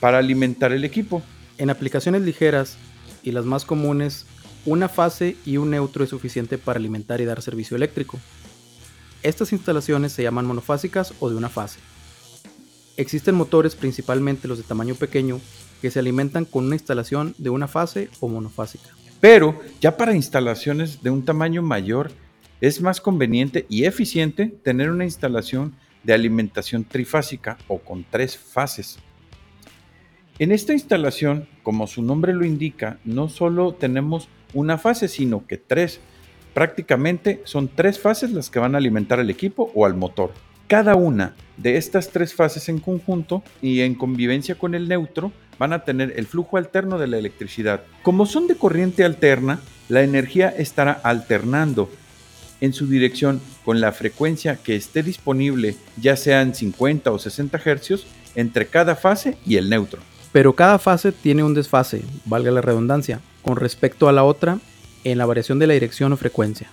para 0.00 0.18
alimentar 0.18 0.72
el 0.72 0.84
equipo. 0.84 1.22
En 1.58 1.70
aplicaciones 1.70 2.22
ligeras 2.22 2.76
y 3.22 3.32
las 3.32 3.44
más 3.44 3.64
comunes, 3.64 4.26
una 4.66 4.88
fase 4.88 5.36
y 5.44 5.56
un 5.56 5.70
neutro 5.70 6.04
es 6.04 6.10
suficiente 6.10 6.58
para 6.58 6.78
alimentar 6.78 7.20
y 7.20 7.24
dar 7.24 7.42
servicio 7.42 7.76
eléctrico. 7.76 8.18
Estas 9.22 9.52
instalaciones 9.52 10.12
se 10.12 10.22
llaman 10.22 10.46
monofásicas 10.46 11.12
o 11.20 11.28
de 11.28 11.36
una 11.36 11.50
fase. 11.50 11.78
Existen 12.96 13.34
motores, 13.34 13.76
principalmente 13.76 14.48
los 14.48 14.58
de 14.58 14.64
tamaño 14.64 14.94
pequeño, 14.94 15.40
que 15.80 15.90
se 15.90 15.98
alimentan 15.98 16.44
con 16.44 16.66
una 16.66 16.76
instalación 16.76 17.34
de 17.38 17.50
una 17.50 17.68
fase 17.68 18.10
o 18.20 18.28
monofásica. 18.28 18.88
Pero 19.20 19.60
ya 19.80 19.96
para 19.96 20.14
instalaciones 20.14 21.02
de 21.02 21.10
un 21.10 21.24
tamaño 21.24 21.62
mayor, 21.62 22.10
es 22.60 22.80
más 22.80 23.00
conveniente 23.00 23.66
y 23.68 23.84
eficiente 23.84 24.46
tener 24.62 24.90
una 24.90 25.04
instalación 25.04 25.74
de 26.02 26.12
alimentación 26.12 26.84
trifásica 26.84 27.58
o 27.68 27.78
con 27.78 28.04
tres 28.08 28.36
fases. 28.36 28.98
En 30.38 30.52
esta 30.52 30.72
instalación, 30.72 31.46
como 31.62 31.86
su 31.86 32.02
nombre 32.02 32.32
lo 32.32 32.44
indica, 32.44 32.98
no 33.04 33.28
solo 33.28 33.74
tenemos 33.74 34.28
una 34.54 34.78
fase, 34.78 35.08
sino 35.08 35.46
que 35.46 35.58
tres. 35.58 36.00
Prácticamente 36.54 37.42
son 37.44 37.68
tres 37.68 37.98
fases 37.98 38.30
las 38.32 38.50
que 38.50 38.58
van 38.58 38.74
a 38.74 38.78
alimentar 38.78 39.20
al 39.20 39.30
equipo 39.30 39.70
o 39.74 39.84
al 39.84 39.94
motor. 39.94 40.32
Cada 40.66 40.94
una 40.94 41.34
de 41.56 41.76
estas 41.76 42.10
tres 42.10 42.34
fases 42.34 42.68
en 42.68 42.78
conjunto 42.78 43.42
y 43.60 43.80
en 43.80 43.94
convivencia 43.94 44.54
con 44.54 44.74
el 44.74 44.88
neutro 44.88 45.32
van 45.58 45.72
a 45.74 45.84
tener 45.84 46.14
el 46.16 46.26
flujo 46.26 46.56
alterno 46.56 46.98
de 46.98 47.06
la 47.06 47.18
electricidad. 47.18 47.82
Como 48.02 48.24
son 48.24 48.46
de 48.46 48.54
corriente 48.54 49.04
alterna, 49.04 49.60
la 49.88 50.02
energía 50.02 50.48
estará 50.48 50.92
alternando 50.92 51.90
en 52.60 52.72
su 52.72 52.86
dirección 52.86 53.40
con 53.64 53.80
la 53.80 53.92
frecuencia 53.92 54.56
que 54.56 54.76
esté 54.76 55.02
disponible, 55.02 55.76
ya 56.00 56.16
sean 56.16 56.54
50 56.54 57.10
o 57.10 57.18
60 57.18 57.58
Hz, 57.58 58.04
entre 58.34 58.66
cada 58.66 58.96
fase 58.96 59.36
y 59.46 59.56
el 59.56 59.68
neutro. 59.68 60.00
Pero 60.32 60.54
cada 60.54 60.78
fase 60.78 61.12
tiene 61.12 61.42
un 61.42 61.54
desfase, 61.54 62.02
valga 62.24 62.50
la 62.50 62.60
redundancia, 62.60 63.20
con 63.42 63.56
respecto 63.56 64.08
a 64.08 64.12
la 64.12 64.24
otra 64.24 64.58
en 65.04 65.18
la 65.18 65.26
variación 65.26 65.58
de 65.58 65.66
la 65.66 65.74
dirección 65.74 66.12
o 66.12 66.16
frecuencia. 66.16 66.68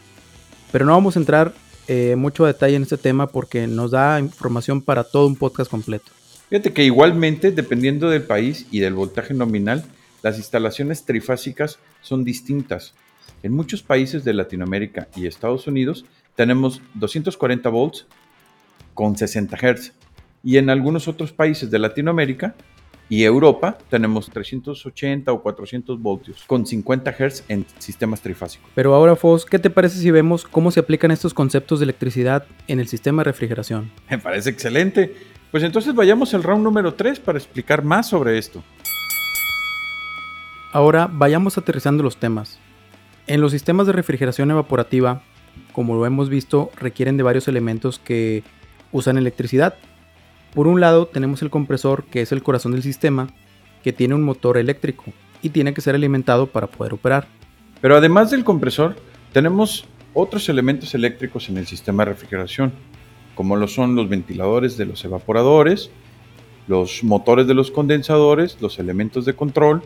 Pero 0.71 0.85
no 0.85 0.91
vamos 0.91 1.15
a 1.15 1.19
entrar 1.19 1.53
eh, 1.87 2.15
mucho 2.17 2.45
detalle 2.45 2.75
en 2.75 2.83
este 2.83 2.97
tema 2.97 3.27
porque 3.27 3.65
nos 3.65 3.91
da 3.91 4.19
información 4.19 4.81
para 4.81 5.03
todo 5.03 5.25
un 5.25 5.35
podcast 5.35 5.71
completo. 5.71 6.11
Fíjate 6.49 6.73
que 6.73 6.83
igualmente, 6.83 7.51
dependiendo 7.51 8.09
del 8.09 8.23
país 8.23 8.67
y 8.71 8.79
del 8.79 8.93
voltaje 8.93 9.33
nominal, 9.33 9.83
las 10.21 10.37
instalaciones 10.37 11.05
trifásicas 11.05 11.79
son 12.01 12.23
distintas. 12.23 12.93
En 13.43 13.53
muchos 13.53 13.83
países 13.83 14.23
de 14.23 14.33
Latinoamérica 14.33 15.07
y 15.15 15.27
Estados 15.27 15.67
Unidos 15.67 16.05
tenemos 16.35 16.81
240 16.95 17.69
volts 17.69 18.07
con 18.93 19.15
60 19.15 19.57
Hz. 19.57 19.93
Y 20.43 20.57
en 20.57 20.69
algunos 20.69 21.07
otros 21.07 21.31
países 21.31 21.69
de 21.69 21.79
Latinoamérica 21.79 22.55
y 23.09 23.23
Europa 23.23 23.77
tenemos 23.89 24.29
380 24.29 25.31
o 25.31 25.41
400 25.41 26.01
voltios 26.01 26.43
con 26.45 26.65
50 26.65 27.11
Hz 27.11 27.43
en 27.47 27.65
sistemas 27.77 28.21
trifásicos. 28.21 28.69
Pero 28.75 28.93
ahora, 28.93 29.15
Fos, 29.15 29.45
¿qué 29.45 29.59
te 29.59 29.69
parece 29.69 29.99
si 29.99 30.11
vemos 30.11 30.43
cómo 30.45 30.71
se 30.71 30.79
aplican 30.79 31.11
estos 31.11 31.33
conceptos 31.33 31.79
de 31.79 31.85
electricidad 31.85 32.45
en 32.67 32.79
el 32.79 32.87
sistema 32.87 33.21
de 33.21 33.25
refrigeración? 33.25 33.91
Me 34.09 34.17
parece 34.17 34.49
excelente. 34.49 35.15
Pues 35.51 35.63
entonces 35.63 35.95
vayamos 35.95 36.33
al 36.33 36.43
round 36.43 36.63
número 36.63 36.95
3 36.95 37.19
para 37.19 37.37
explicar 37.37 37.83
más 37.83 38.09
sobre 38.09 38.37
esto. 38.37 38.63
Ahora 40.73 41.09
vayamos 41.11 41.57
aterrizando 41.57 42.03
los 42.03 42.17
temas. 42.17 42.59
En 43.27 43.41
los 43.41 43.51
sistemas 43.51 43.85
de 43.85 43.91
refrigeración 43.91 44.51
evaporativa, 44.51 45.21
como 45.73 45.95
lo 45.95 46.05
hemos 46.05 46.29
visto, 46.29 46.71
requieren 46.79 47.17
de 47.17 47.23
varios 47.23 47.49
elementos 47.49 47.99
que 47.99 48.43
usan 48.93 49.17
electricidad, 49.17 49.75
por 50.53 50.65
un 50.65 50.79
lado 50.79 51.07
tenemos 51.07 51.41
el 51.41 51.49
compresor 51.49 52.05
que 52.05 52.21
es 52.21 52.31
el 52.31 52.41
corazón 52.41 52.71
del 52.71 52.83
sistema, 52.83 53.27
que 53.83 53.91
tiene 53.91 54.15
un 54.15 54.23
motor 54.23 54.57
eléctrico 54.57 55.03
y 55.41 55.49
tiene 55.49 55.73
que 55.73 55.81
ser 55.81 55.93
alimentado 55.93 56.47
para 56.47 56.67
poder 56.67 56.93
operar. 56.93 57.27
Pero 57.81 57.97
además 57.97 58.31
del 58.31 58.45
compresor, 58.45 58.95
tenemos 59.33 59.85
otros 60.13 60.47
elementos 60.47 60.95
eléctricos 60.95 61.49
en 61.49 61.57
el 61.57 61.67
sistema 61.67 62.05
de 62.05 62.11
refrigeración, 62.11 62.71
como 63.35 63.57
lo 63.57 63.67
son 63.67 63.93
los 63.93 64.07
ventiladores 64.07 64.77
de 64.77 64.85
los 64.85 65.03
evaporadores, 65.03 65.91
los 66.69 67.03
motores 67.03 67.45
de 67.45 67.53
los 67.53 67.71
condensadores, 67.71 68.57
los 68.61 68.79
elementos 68.79 69.25
de 69.25 69.35
control, 69.35 69.83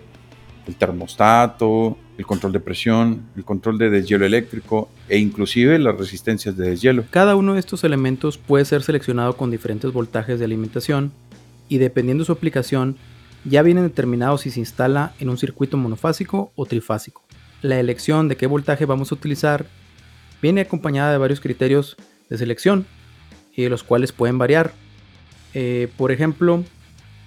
el 0.67 0.75
termostato, 0.75 1.97
el 2.21 2.27
control 2.27 2.51
de 2.51 2.59
presión, 2.59 3.23
el 3.35 3.43
control 3.43 3.79
de 3.79 3.89
deshielo 3.89 4.27
eléctrico 4.27 4.89
e 5.09 5.17
inclusive 5.17 5.79
las 5.79 5.97
resistencias 5.97 6.55
de 6.55 6.69
deshielo. 6.69 7.03
Cada 7.09 7.35
uno 7.35 7.55
de 7.55 7.59
estos 7.59 7.83
elementos 7.83 8.37
puede 8.37 8.63
ser 8.63 8.83
seleccionado 8.83 9.35
con 9.35 9.49
diferentes 9.49 9.91
voltajes 9.91 10.37
de 10.37 10.45
alimentación 10.45 11.11
y 11.67 11.79
dependiendo 11.79 12.21
de 12.21 12.27
su 12.27 12.31
aplicación 12.31 12.95
ya 13.43 13.63
vienen 13.63 13.85
determinados 13.85 14.41
si 14.41 14.51
se 14.51 14.59
instala 14.59 15.13
en 15.19 15.29
un 15.29 15.39
circuito 15.39 15.77
monofásico 15.77 16.51
o 16.55 16.67
trifásico. 16.67 17.23
La 17.63 17.79
elección 17.79 18.27
de 18.27 18.37
qué 18.37 18.45
voltaje 18.45 18.85
vamos 18.85 19.11
a 19.11 19.15
utilizar 19.15 19.65
viene 20.43 20.61
acompañada 20.61 21.11
de 21.11 21.17
varios 21.17 21.41
criterios 21.41 21.97
de 22.29 22.37
selección 22.37 22.85
y 23.55 23.63
de 23.63 23.69
los 23.69 23.81
cuales 23.83 24.11
pueden 24.11 24.37
variar. 24.37 24.73
Eh, 25.55 25.87
por 25.97 26.11
ejemplo, 26.11 26.63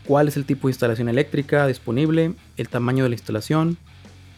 cuál 0.06 0.28
es 0.28 0.36
el 0.36 0.44
tipo 0.44 0.68
de 0.68 0.72
instalación 0.72 1.08
eléctrica 1.08 1.66
disponible, 1.66 2.34
el 2.56 2.68
tamaño 2.68 3.02
de 3.02 3.10
la 3.10 3.16
instalación, 3.16 3.76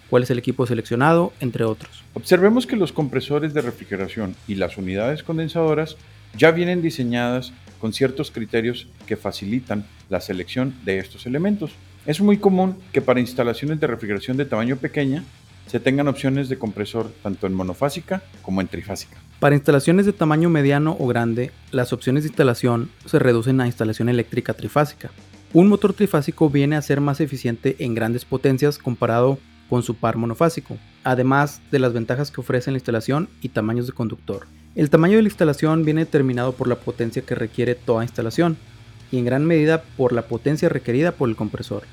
cuál 0.08 0.22
es 0.22 0.30
el 0.30 0.38
equipo 0.38 0.66
seleccionado, 0.66 1.32
entre 1.40 1.64
otros. 1.64 2.04
Observemos 2.14 2.66
que 2.66 2.76
los 2.76 2.92
compresores 2.92 3.54
de 3.54 3.62
refrigeración 3.62 4.36
y 4.46 4.56
las 4.56 4.76
unidades 4.76 5.22
condensadoras 5.22 5.96
ya 6.36 6.50
vienen 6.50 6.82
diseñadas 6.82 7.52
con 7.80 7.92
ciertos 7.92 8.30
criterios 8.30 8.88
que 9.06 9.16
facilitan 9.16 9.86
la 10.08 10.20
selección 10.20 10.74
de 10.84 10.98
estos 10.98 11.26
elementos. 11.26 11.72
Es 12.06 12.20
muy 12.20 12.38
común 12.38 12.76
que 12.92 13.02
para 13.02 13.20
instalaciones 13.20 13.80
de 13.80 13.86
refrigeración 13.86 14.36
de 14.36 14.44
tamaño 14.44 14.76
pequeña 14.76 15.24
se 15.66 15.80
tengan 15.80 16.08
opciones 16.08 16.48
de 16.48 16.58
compresor 16.58 17.10
tanto 17.22 17.46
en 17.46 17.54
monofásica 17.54 18.22
como 18.42 18.60
en 18.60 18.68
trifásica. 18.68 19.16
Para 19.40 19.56
instalaciones 19.56 20.06
de 20.06 20.12
tamaño 20.12 20.48
mediano 20.48 20.96
o 20.98 21.06
grande, 21.08 21.50
las 21.72 21.92
opciones 21.92 22.22
de 22.22 22.28
instalación 22.28 22.90
se 23.04 23.18
reducen 23.18 23.60
a 23.60 23.66
instalación 23.66 24.08
eléctrica 24.08 24.54
trifásica. 24.54 25.10
Un 25.52 25.68
motor 25.68 25.92
trifásico 25.92 26.48
viene 26.50 26.76
a 26.76 26.82
ser 26.82 27.00
más 27.00 27.20
eficiente 27.20 27.76
en 27.80 27.94
grandes 27.94 28.24
potencias 28.24 28.78
comparado 28.78 29.38
con 29.68 29.82
su 29.82 29.94
par 29.94 30.16
monofásico, 30.16 30.76
además 31.04 31.60
de 31.70 31.78
las 31.78 31.92
ventajas 31.92 32.30
que 32.30 32.40
ofrece 32.40 32.70
la 32.70 32.76
instalación 32.76 33.28
y 33.42 33.48
tamaños 33.50 33.86
de 33.86 33.92
conductor. 33.92 34.46
El 34.74 34.90
tamaño 34.90 35.16
de 35.16 35.22
la 35.22 35.28
instalación 35.28 35.84
viene 35.84 36.04
determinado 36.04 36.52
por 36.52 36.68
la 36.68 36.76
potencia 36.76 37.22
que 37.22 37.34
requiere 37.34 37.74
toda 37.74 38.04
instalación 38.04 38.56
y 39.10 39.18
en 39.18 39.24
gran 39.24 39.44
medida 39.44 39.82
por 39.96 40.12
la 40.12 40.22
potencia 40.22 40.68
requerida 40.68 41.12
por 41.12 41.28
el 41.28 41.36
compresor. 41.36 41.84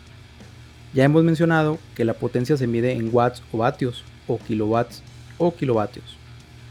Ya 0.93 1.03
hemos 1.03 1.23
mencionado 1.23 1.79
que 1.95 2.05
la 2.05 2.13
potencia 2.13 2.57
se 2.57 2.67
mide 2.67 2.93
en 2.93 3.09
watts 3.11 3.41
o 3.51 3.57
vatios 3.59 4.03
o 4.27 4.37
kilowatts 4.37 5.01
o 5.37 5.55
kilovatios, 5.55 6.17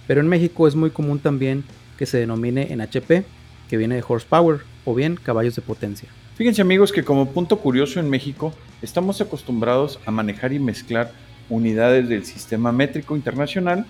pero 0.06 0.20
en 0.20 0.28
México 0.28 0.68
es 0.68 0.76
muy 0.76 0.90
común 0.90 1.18
también 1.18 1.64
que 1.98 2.06
se 2.06 2.18
denomine 2.18 2.72
en 2.72 2.80
HP, 2.80 3.24
que 3.68 3.76
viene 3.76 3.96
de 3.96 4.04
horsepower 4.06 4.60
o 4.84 4.94
bien 4.94 5.16
caballos 5.16 5.56
de 5.56 5.62
potencia. 5.62 6.08
Fíjense 6.36 6.62
amigos 6.62 6.92
que 6.92 7.04
como 7.04 7.28
punto 7.28 7.58
curioso 7.58 8.00
en 8.00 8.08
México 8.08 8.54
estamos 8.80 9.20
acostumbrados 9.20 10.00
a 10.06 10.10
manejar 10.10 10.54
y 10.54 10.58
mezclar 10.58 11.12
unidades 11.50 12.08
del 12.08 12.24
sistema 12.24 12.72
métrico 12.72 13.14
internacional 13.14 13.84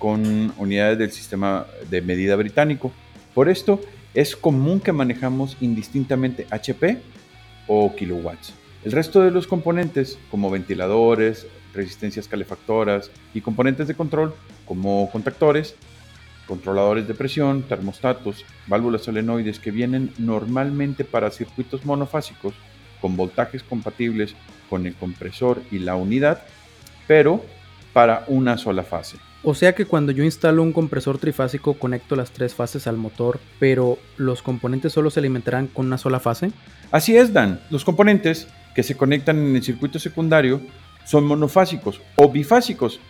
con 0.00 0.52
unidades 0.56 0.98
del 0.98 1.12
sistema 1.12 1.66
de 1.88 2.02
medida 2.02 2.34
británico. 2.34 2.90
Por 3.32 3.48
esto 3.48 3.80
es 4.12 4.34
común 4.34 4.80
que 4.80 4.90
manejamos 4.90 5.56
indistintamente 5.60 6.48
HP 6.50 6.98
o 7.68 7.94
kilowatts. 7.94 8.54
El 8.84 8.90
resto 8.90 9.20
de 9.20 9.30
los 9.30 9.46
componentes, 9.46 10.18
como 10.32 10.50
ventiladores, 10.50 11.46
resistencias 11.74 12.26
calefactoras 12.26 13.12
y 13.34 13.40
componentes 13.40 13.86
de 13.86 13.94
control, 13.94 14.34
como 14.66 15.08
contactores, 15.12 15.76
controladores 16.48 17.06
de 17.06 17.14
presión, 17.14 17.62
termostatos, 17.62 18.44
válvulas 18.66 19.02
solenoides 19.02 19.60
que 19.60 19.70
vienen 19.70 20.12
normalmente 20.18 21.04
para 21.04 21.30
circuitos 21.30 21.84
monofásicos 21.84 22.54
con 23.00 23.16
voltajes 23.16 23.62
compatibles 23.62 24.34
con 24.68 24.86
el 24.86 24.94
compresor 24.94 25.62
y 25.70 25.78
la 25.78 25.94
unidad, 25.94 26.42
pero 27.06 27.44
para 27.92 28.24
una 28.26 28.58
sola 28.58 28.82
fase. 28.82 29.18
O 29.44 29.54
sea 29.54 29.74
que 29.74 29.84
cuando 29.84 30.10
yo 30.10 30.24
instalo 30.24 30.62
un 30.62 30.72
compresor 30.72 31.18
trifásico 31.18 31.74
conecto 31.74 32.16
las 32.16 32.32
tres 32.32 32.54
fases 32.54 32.86
al 32.86 32.96
motor, 32.96 33.38
pero 33.60 33.98
los 34.16 34.42
componentes 34.42 34.92
solo 34.92 35.10
se 35.10 35.20
alimentarán 35.20 35.68
con 35.68 35.86
una 35.86 35.98
sola 35.98 36.18
fase. 36.18 36.50
Así 36.90 37.16
es, 37.16 37.32
Dan. 37.32 37.60
Los 37.70 37.84
componentes 37.84 38.48
que 38.74 38.82
se 38.82 38.96
conectan 38.96 39.38
en 39.38 39.54
el 39.54 39.62
circuito 39.62 39.98
secundario 39.98 40.60
son 41.04 41.24
monofásicos 41.24 42.00
o 42.16 42.30
bifásicos, 42.30 43.00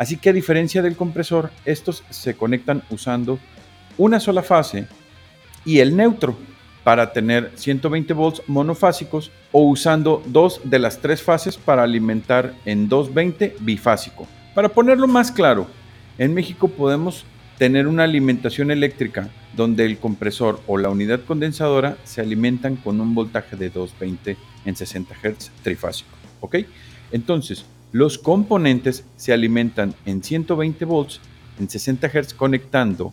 Así 0.00 0.16
que 0.16 0.30
a 0.30 0.32
diferencia 0.32 0.80
del 0.80 0.96
compresor, 0.96 1.50
estos 1.66 2.04
se 2.08 2.34
conectan 2.34 2.82
usando 2.88 3.38
una 3.98 4.18
sola 4.18 4.42
fase 4.42 4.86
y 5.66 5.80
el 5.80 5.94
neutro 5.94 6.38
para 6.84 7.12
tener 7.12 7.52
120 7.54 8.14
volts 8.14 8.42
monofásicos 8.46 9.30
o 9.52 9.60
usando 9.60 10.22
dos 10.24 10.62
de 10.64 10.78
las 10.78 11.02
tres 11.02 11.22
fases 11.22 11.58
para 11.58 11.82
alimentar 11.82 12.54
en 12.64 12.88
220 12.88 13.56
bifásico. 13.60 14.26
Para 14.54 14.70
ponerlo 14.70 15.06
más 15.06 15.30
claro, 15.30 15.66
en 16.16 16.32
México 16.32 16.68
podemos 16.68 17.26
tener 17.58 17.86
una 17.86 18.04
alimentación 18.04 18.70
eléctrica 18.70 19.28
donde 19.54 19.84
el 19.84 19.98
compresor 19.98 20.62
o 20.66 20.78
la 20.78 20.88
unidad 20.88 21.20
condensadora 21.26 21.98
se 22.04 22.22
alimentan 22.22 22.76
con 22.76 23.02
un 23.02 23.14
voltaje 23.14 23.54
de 23.54 23.68
220 23.68 24.38
en 24.64 24.76
60 24.76 25.14
Hz 25.14 25.50
trifásico. 25.62 26.16
¿Ok? 26.40 26.56
Entonces, 27.12 27.66
los 27.92 28.18
componentes 28.18 29.04
se 29.16 29.32
alimentan 29.32 29.94
en 30.04 30.22
120 30.22 30.84
volts 30.84 31.20
en 31.58 31.68
60 31.68 32.08
Hz 32.08 32.34
conectando 32.34 33.12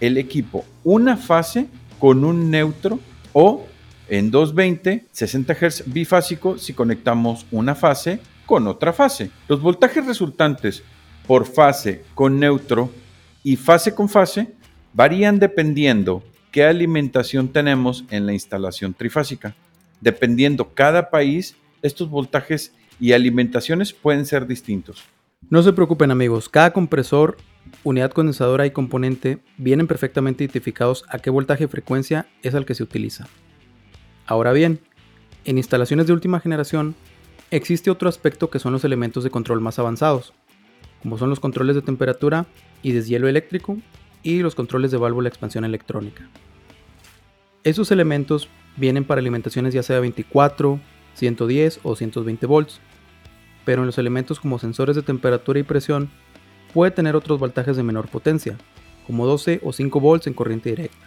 el 0.00 0.18
equipo 0.18 0.64
una 0.82 1.16
fase 1.16 1.66
con 1.98 2.24
un 2.24 2.50
neutro 2.50 2.98
o 3.32 3.66
en 4.08 4.30
220 4.30 5.06
60 5.12 5.54
Hz 5.54 5.84
bifásico 5.86 6.58
si 6.58 6.72
conectamos 6.72 7.46
una 7.50 7.74
fase 7.74 8.20
con 8.46 8.66
otra 8.66 8.92
fase. 8.92 9.30
Los 9.48 9.60
voltajes 9.60 10.04
resultantes 10.04 10.82
por 11.26 11.46
fase 11.46 12.04
con 12.14 12.38
neutro 12.38 12.90
y 13.42 13.56
fase 13.56 13.94
con 13.94 14.08
fase 14.08 14.52
varían 14.92 15.38
dependiendo 15.38 16.22
qué 16.50 16.64
alimentación 16.64 17.48
tenemos 17.48 18.04
en 18.10 18.26
la 18.26 18.32
instalación 18.32 18.94
trifásica. 18.94 19.54
Dependiendo 20.00 20.74
cada 20.74 21.10
país, 21.10 21.56
estos 21.82 22.10
voltajes 22.10 22.72
y 23.00 23.12
alimentaciones 23.12 23.92
pueden 23.92 24.26
ser 24.26 24.46
distintos. 24.46 25.04
No 25.50 25.62
se 25.62 25.72
preocupen 25.72 26.10
amigos, 26.10 26.48
cada 26.48 26.72
compresor, 26.72 27.36
unidad 27.82 28.12
condensadora 28.12 28.66
y 28.66 28.70
componente 28.70 29.38
vienen 29.58 29.86
perfectamente 29.86 30.44
identificados 30.44 31.04
a 31.08 31.18
qué 31.18 31.30
voltaje 31.30 31.64
y 31.64 31.68
frecuencia 31.68 32.26
es 32.42 32.54
al 32.54 32.64
que 32.64 32.74
se 32.74 32.82
utiliza. 32.82 33.26
Ahora 34.26 34.52
bien, 34.52 34.80
en 35.44 35.58
instalaciones 35.58 36.06
de 36.06 36.14
última 36.14 36.40
generación 36.40 36.94
existe 37.50 37.90
otro 37.90 38.08
aspecto 38.08 38.48
que 38.48 38.58
son 38.58 38.72
los 38.72 38.84
elementos 38.84 39.22
de 39.22 39.30
control 39.30 39.60
más 39.60 39.78
avanzados, 39.78 40.32
como 41.02 41.18
son 41.18 41.28
los 41.28 41.40
controles 41.40 41.76
de 41.76 41.82
temperatura 41.82 42.46
y 42.82 42.92
deshielo 42.92 43.28
eléctrico 43.28 43.76
y 44.22 44.38
los 44.38 44.54
controles 44.54 44.90
de 44.90 44.96
válvula 44.96 45.28
expansión 45.28 45.64
electrónica. 45.66 46.28
Esos 47.62 47.90
elementos 47.90 48.48
vienen 48.76 49.04
para 49.04 49.20
alimentaciones 49.20 49.74
ya 49.74 49.82
sea 49.82 50.00
24, 50.00 50.80
110 51.14 51.80
o 51.82 51.96
120 51.96 52.46
volts, 52.46 52.80
pero 53.64 53.82
en 53.82 53.86
los 53.86 53.98
elementos 53.98 54.40
como 54.40 54.58
sensores 54.58 54.96
de 54.96 55.02
temperatura 55.02 55.58
y 55.58 55.62
presión 55.62 56.10
puede 56.72 56.90
tener 56.90 57.16
otros 57.16 57.38
voltajes 57.38 57.76
de 57.76 57.82
menor 57.82 58.08
potencia, 58.08 58.56
como 59.06 59.26
12 59.26 59.60
o 59.62 59.72
5 59.72 60.00
volts 60.00 60.26
en 60.26 60.34
corriente 60.34 60.70
directa. 60.70 61.06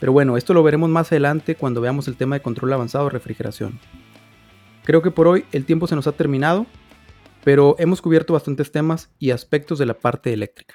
Pero 0.00 0.12
bueno, 0.12 0.36
esto 0.36 0.54
lo 0.54 0.62
veremos 0.62 0.90
más 0.90 1.10
adelante 1.12 1.54
cuando 1.54 1.80
veamos 1.80 2.08
el 2.08 2.16
tema 2.16 2.36
de 2.36 2.42
control 2.42 2.72
avanzado 2.72 3.04
de 3.04 3.10
refrigeración. 3.10 3.78
Creo 4.84 5.02
que 5.02 5.10
por 5.10 5.26
hoy 5.26 5.44
el 5.52 5.64
tiempo 5.64 5.86
se 5.86 5.96
nos 5.96 6.06
ha 6.06 6.12
terminado, 6.12 6.66
pero 7.42 7.76
hemos 7.78 8.02
cubierto 8.02 8.34
bastantes 8.34 8.70
temas 8.70 9.10
y 9.18 9.30
aspectos 9.30 9.78
de 9.78 9.86
la 9.86 9.94
parte 9.94 10.32
eléctrica. 10.32 10.74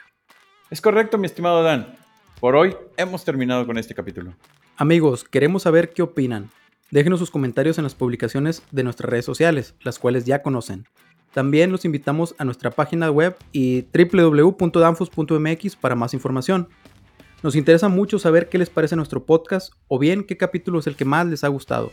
Es 0.70 0.82
correcto, 0.82 1.18
mi 1.18 1.26
estimado 1.26 1.64
Dan. 1.64 1.96
Por 2.40 2.56
hoy 2.56 2.76
hemos 2.98 3.24
terminado 3.24 3.66
con 3.66 3.78
este 3.78 3.94
capítulo. 3.94 4.34
Amigos, 4.78 5.24
queremos 5.24 5.64
saber 5.64 5.92
qué 5.92 6.02
opinan. 6.02 6.50
Déjenos 6.92 7.20
sus 7.20 7.30
comentarios 7.30 7.78
en 7.78 7.84
las 7.84 7.94
publicaciones 7.94 8.64
de 8.72 8.84
nuestras 8.84 9.10
redes 9.10 9.26
sociales, 9.26 9.76
las 9.82 10.00
cuales 10.00 10.26
ya 10.26 10.42
conocen. 10.42 10.88
También 11.34 11.72
los 11.72 11.86
invitamos 11.86 12.34
a 12.40 12.46
nuestra 12.46 12.72
página 12.72 13.12
web 13.12 13.38
y 13.52 13.86
www.danfos.mx 13.94 15.76
para 15.76 15.96
más 15.96 16.16
información. 16.16 16.70
Nos 17.44 17.56
interesa 17.56 17.90
mucho 17.90 18.18
saber 18.18 18.50
qué 18.50 18.58
les 18.58 18.72
parece 18.72 18.96
nuestro 18.96 19.24
podcast 19.24 19.74
o 19.88 20.00
bien 20.00 20.24
qué 20.24 20.36
capítulo 20.36 20.80
es 20.80 20.88
el 20.88 20.96
que 20.96 21.06
más 21.06 21.28
les 21.28 21.44
ha 21.44 21.48
gustado 21.48 21.92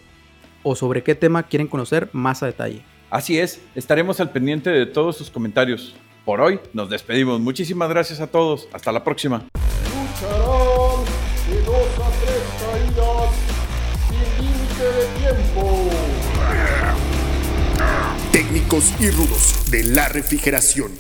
o 0.62 0.75
sobre 0.75 1.03
qué 1.03 1.15
tema 1.15 1.43
quieren 1.45 1.69
conocer 1.69 2.09
más 2.12 2.43
a 2.43 2.47
detalle. 2.47 2.83
Así 3.11 3.38
es, 3.38 3.61
estaremos 3.75 4.19
al 4.19 4.31
pendiente 4.31 4.71
de 4.71 4.87
todos 4.87 5.17
sus 5.17 5.31
comentarios. 5.31 5.95
Por 6.25 6.41
hoy 6.41 6.59
nos 6.73 6.91
despedimos. 6.91 7.38
Muchísimas 7.38 7.88
gracias 7.88 8.21
a 8.21 8.26
todos. 8.26 8.69
Hasta 8.73 8.91
la 8.91 9.05
próxima. 9.05 9.47
Y 18.98 19.11
rudos 19.11 19.70
de 19.70 19.85
la 19.85 20.09
refrigeración. 20.09 20.90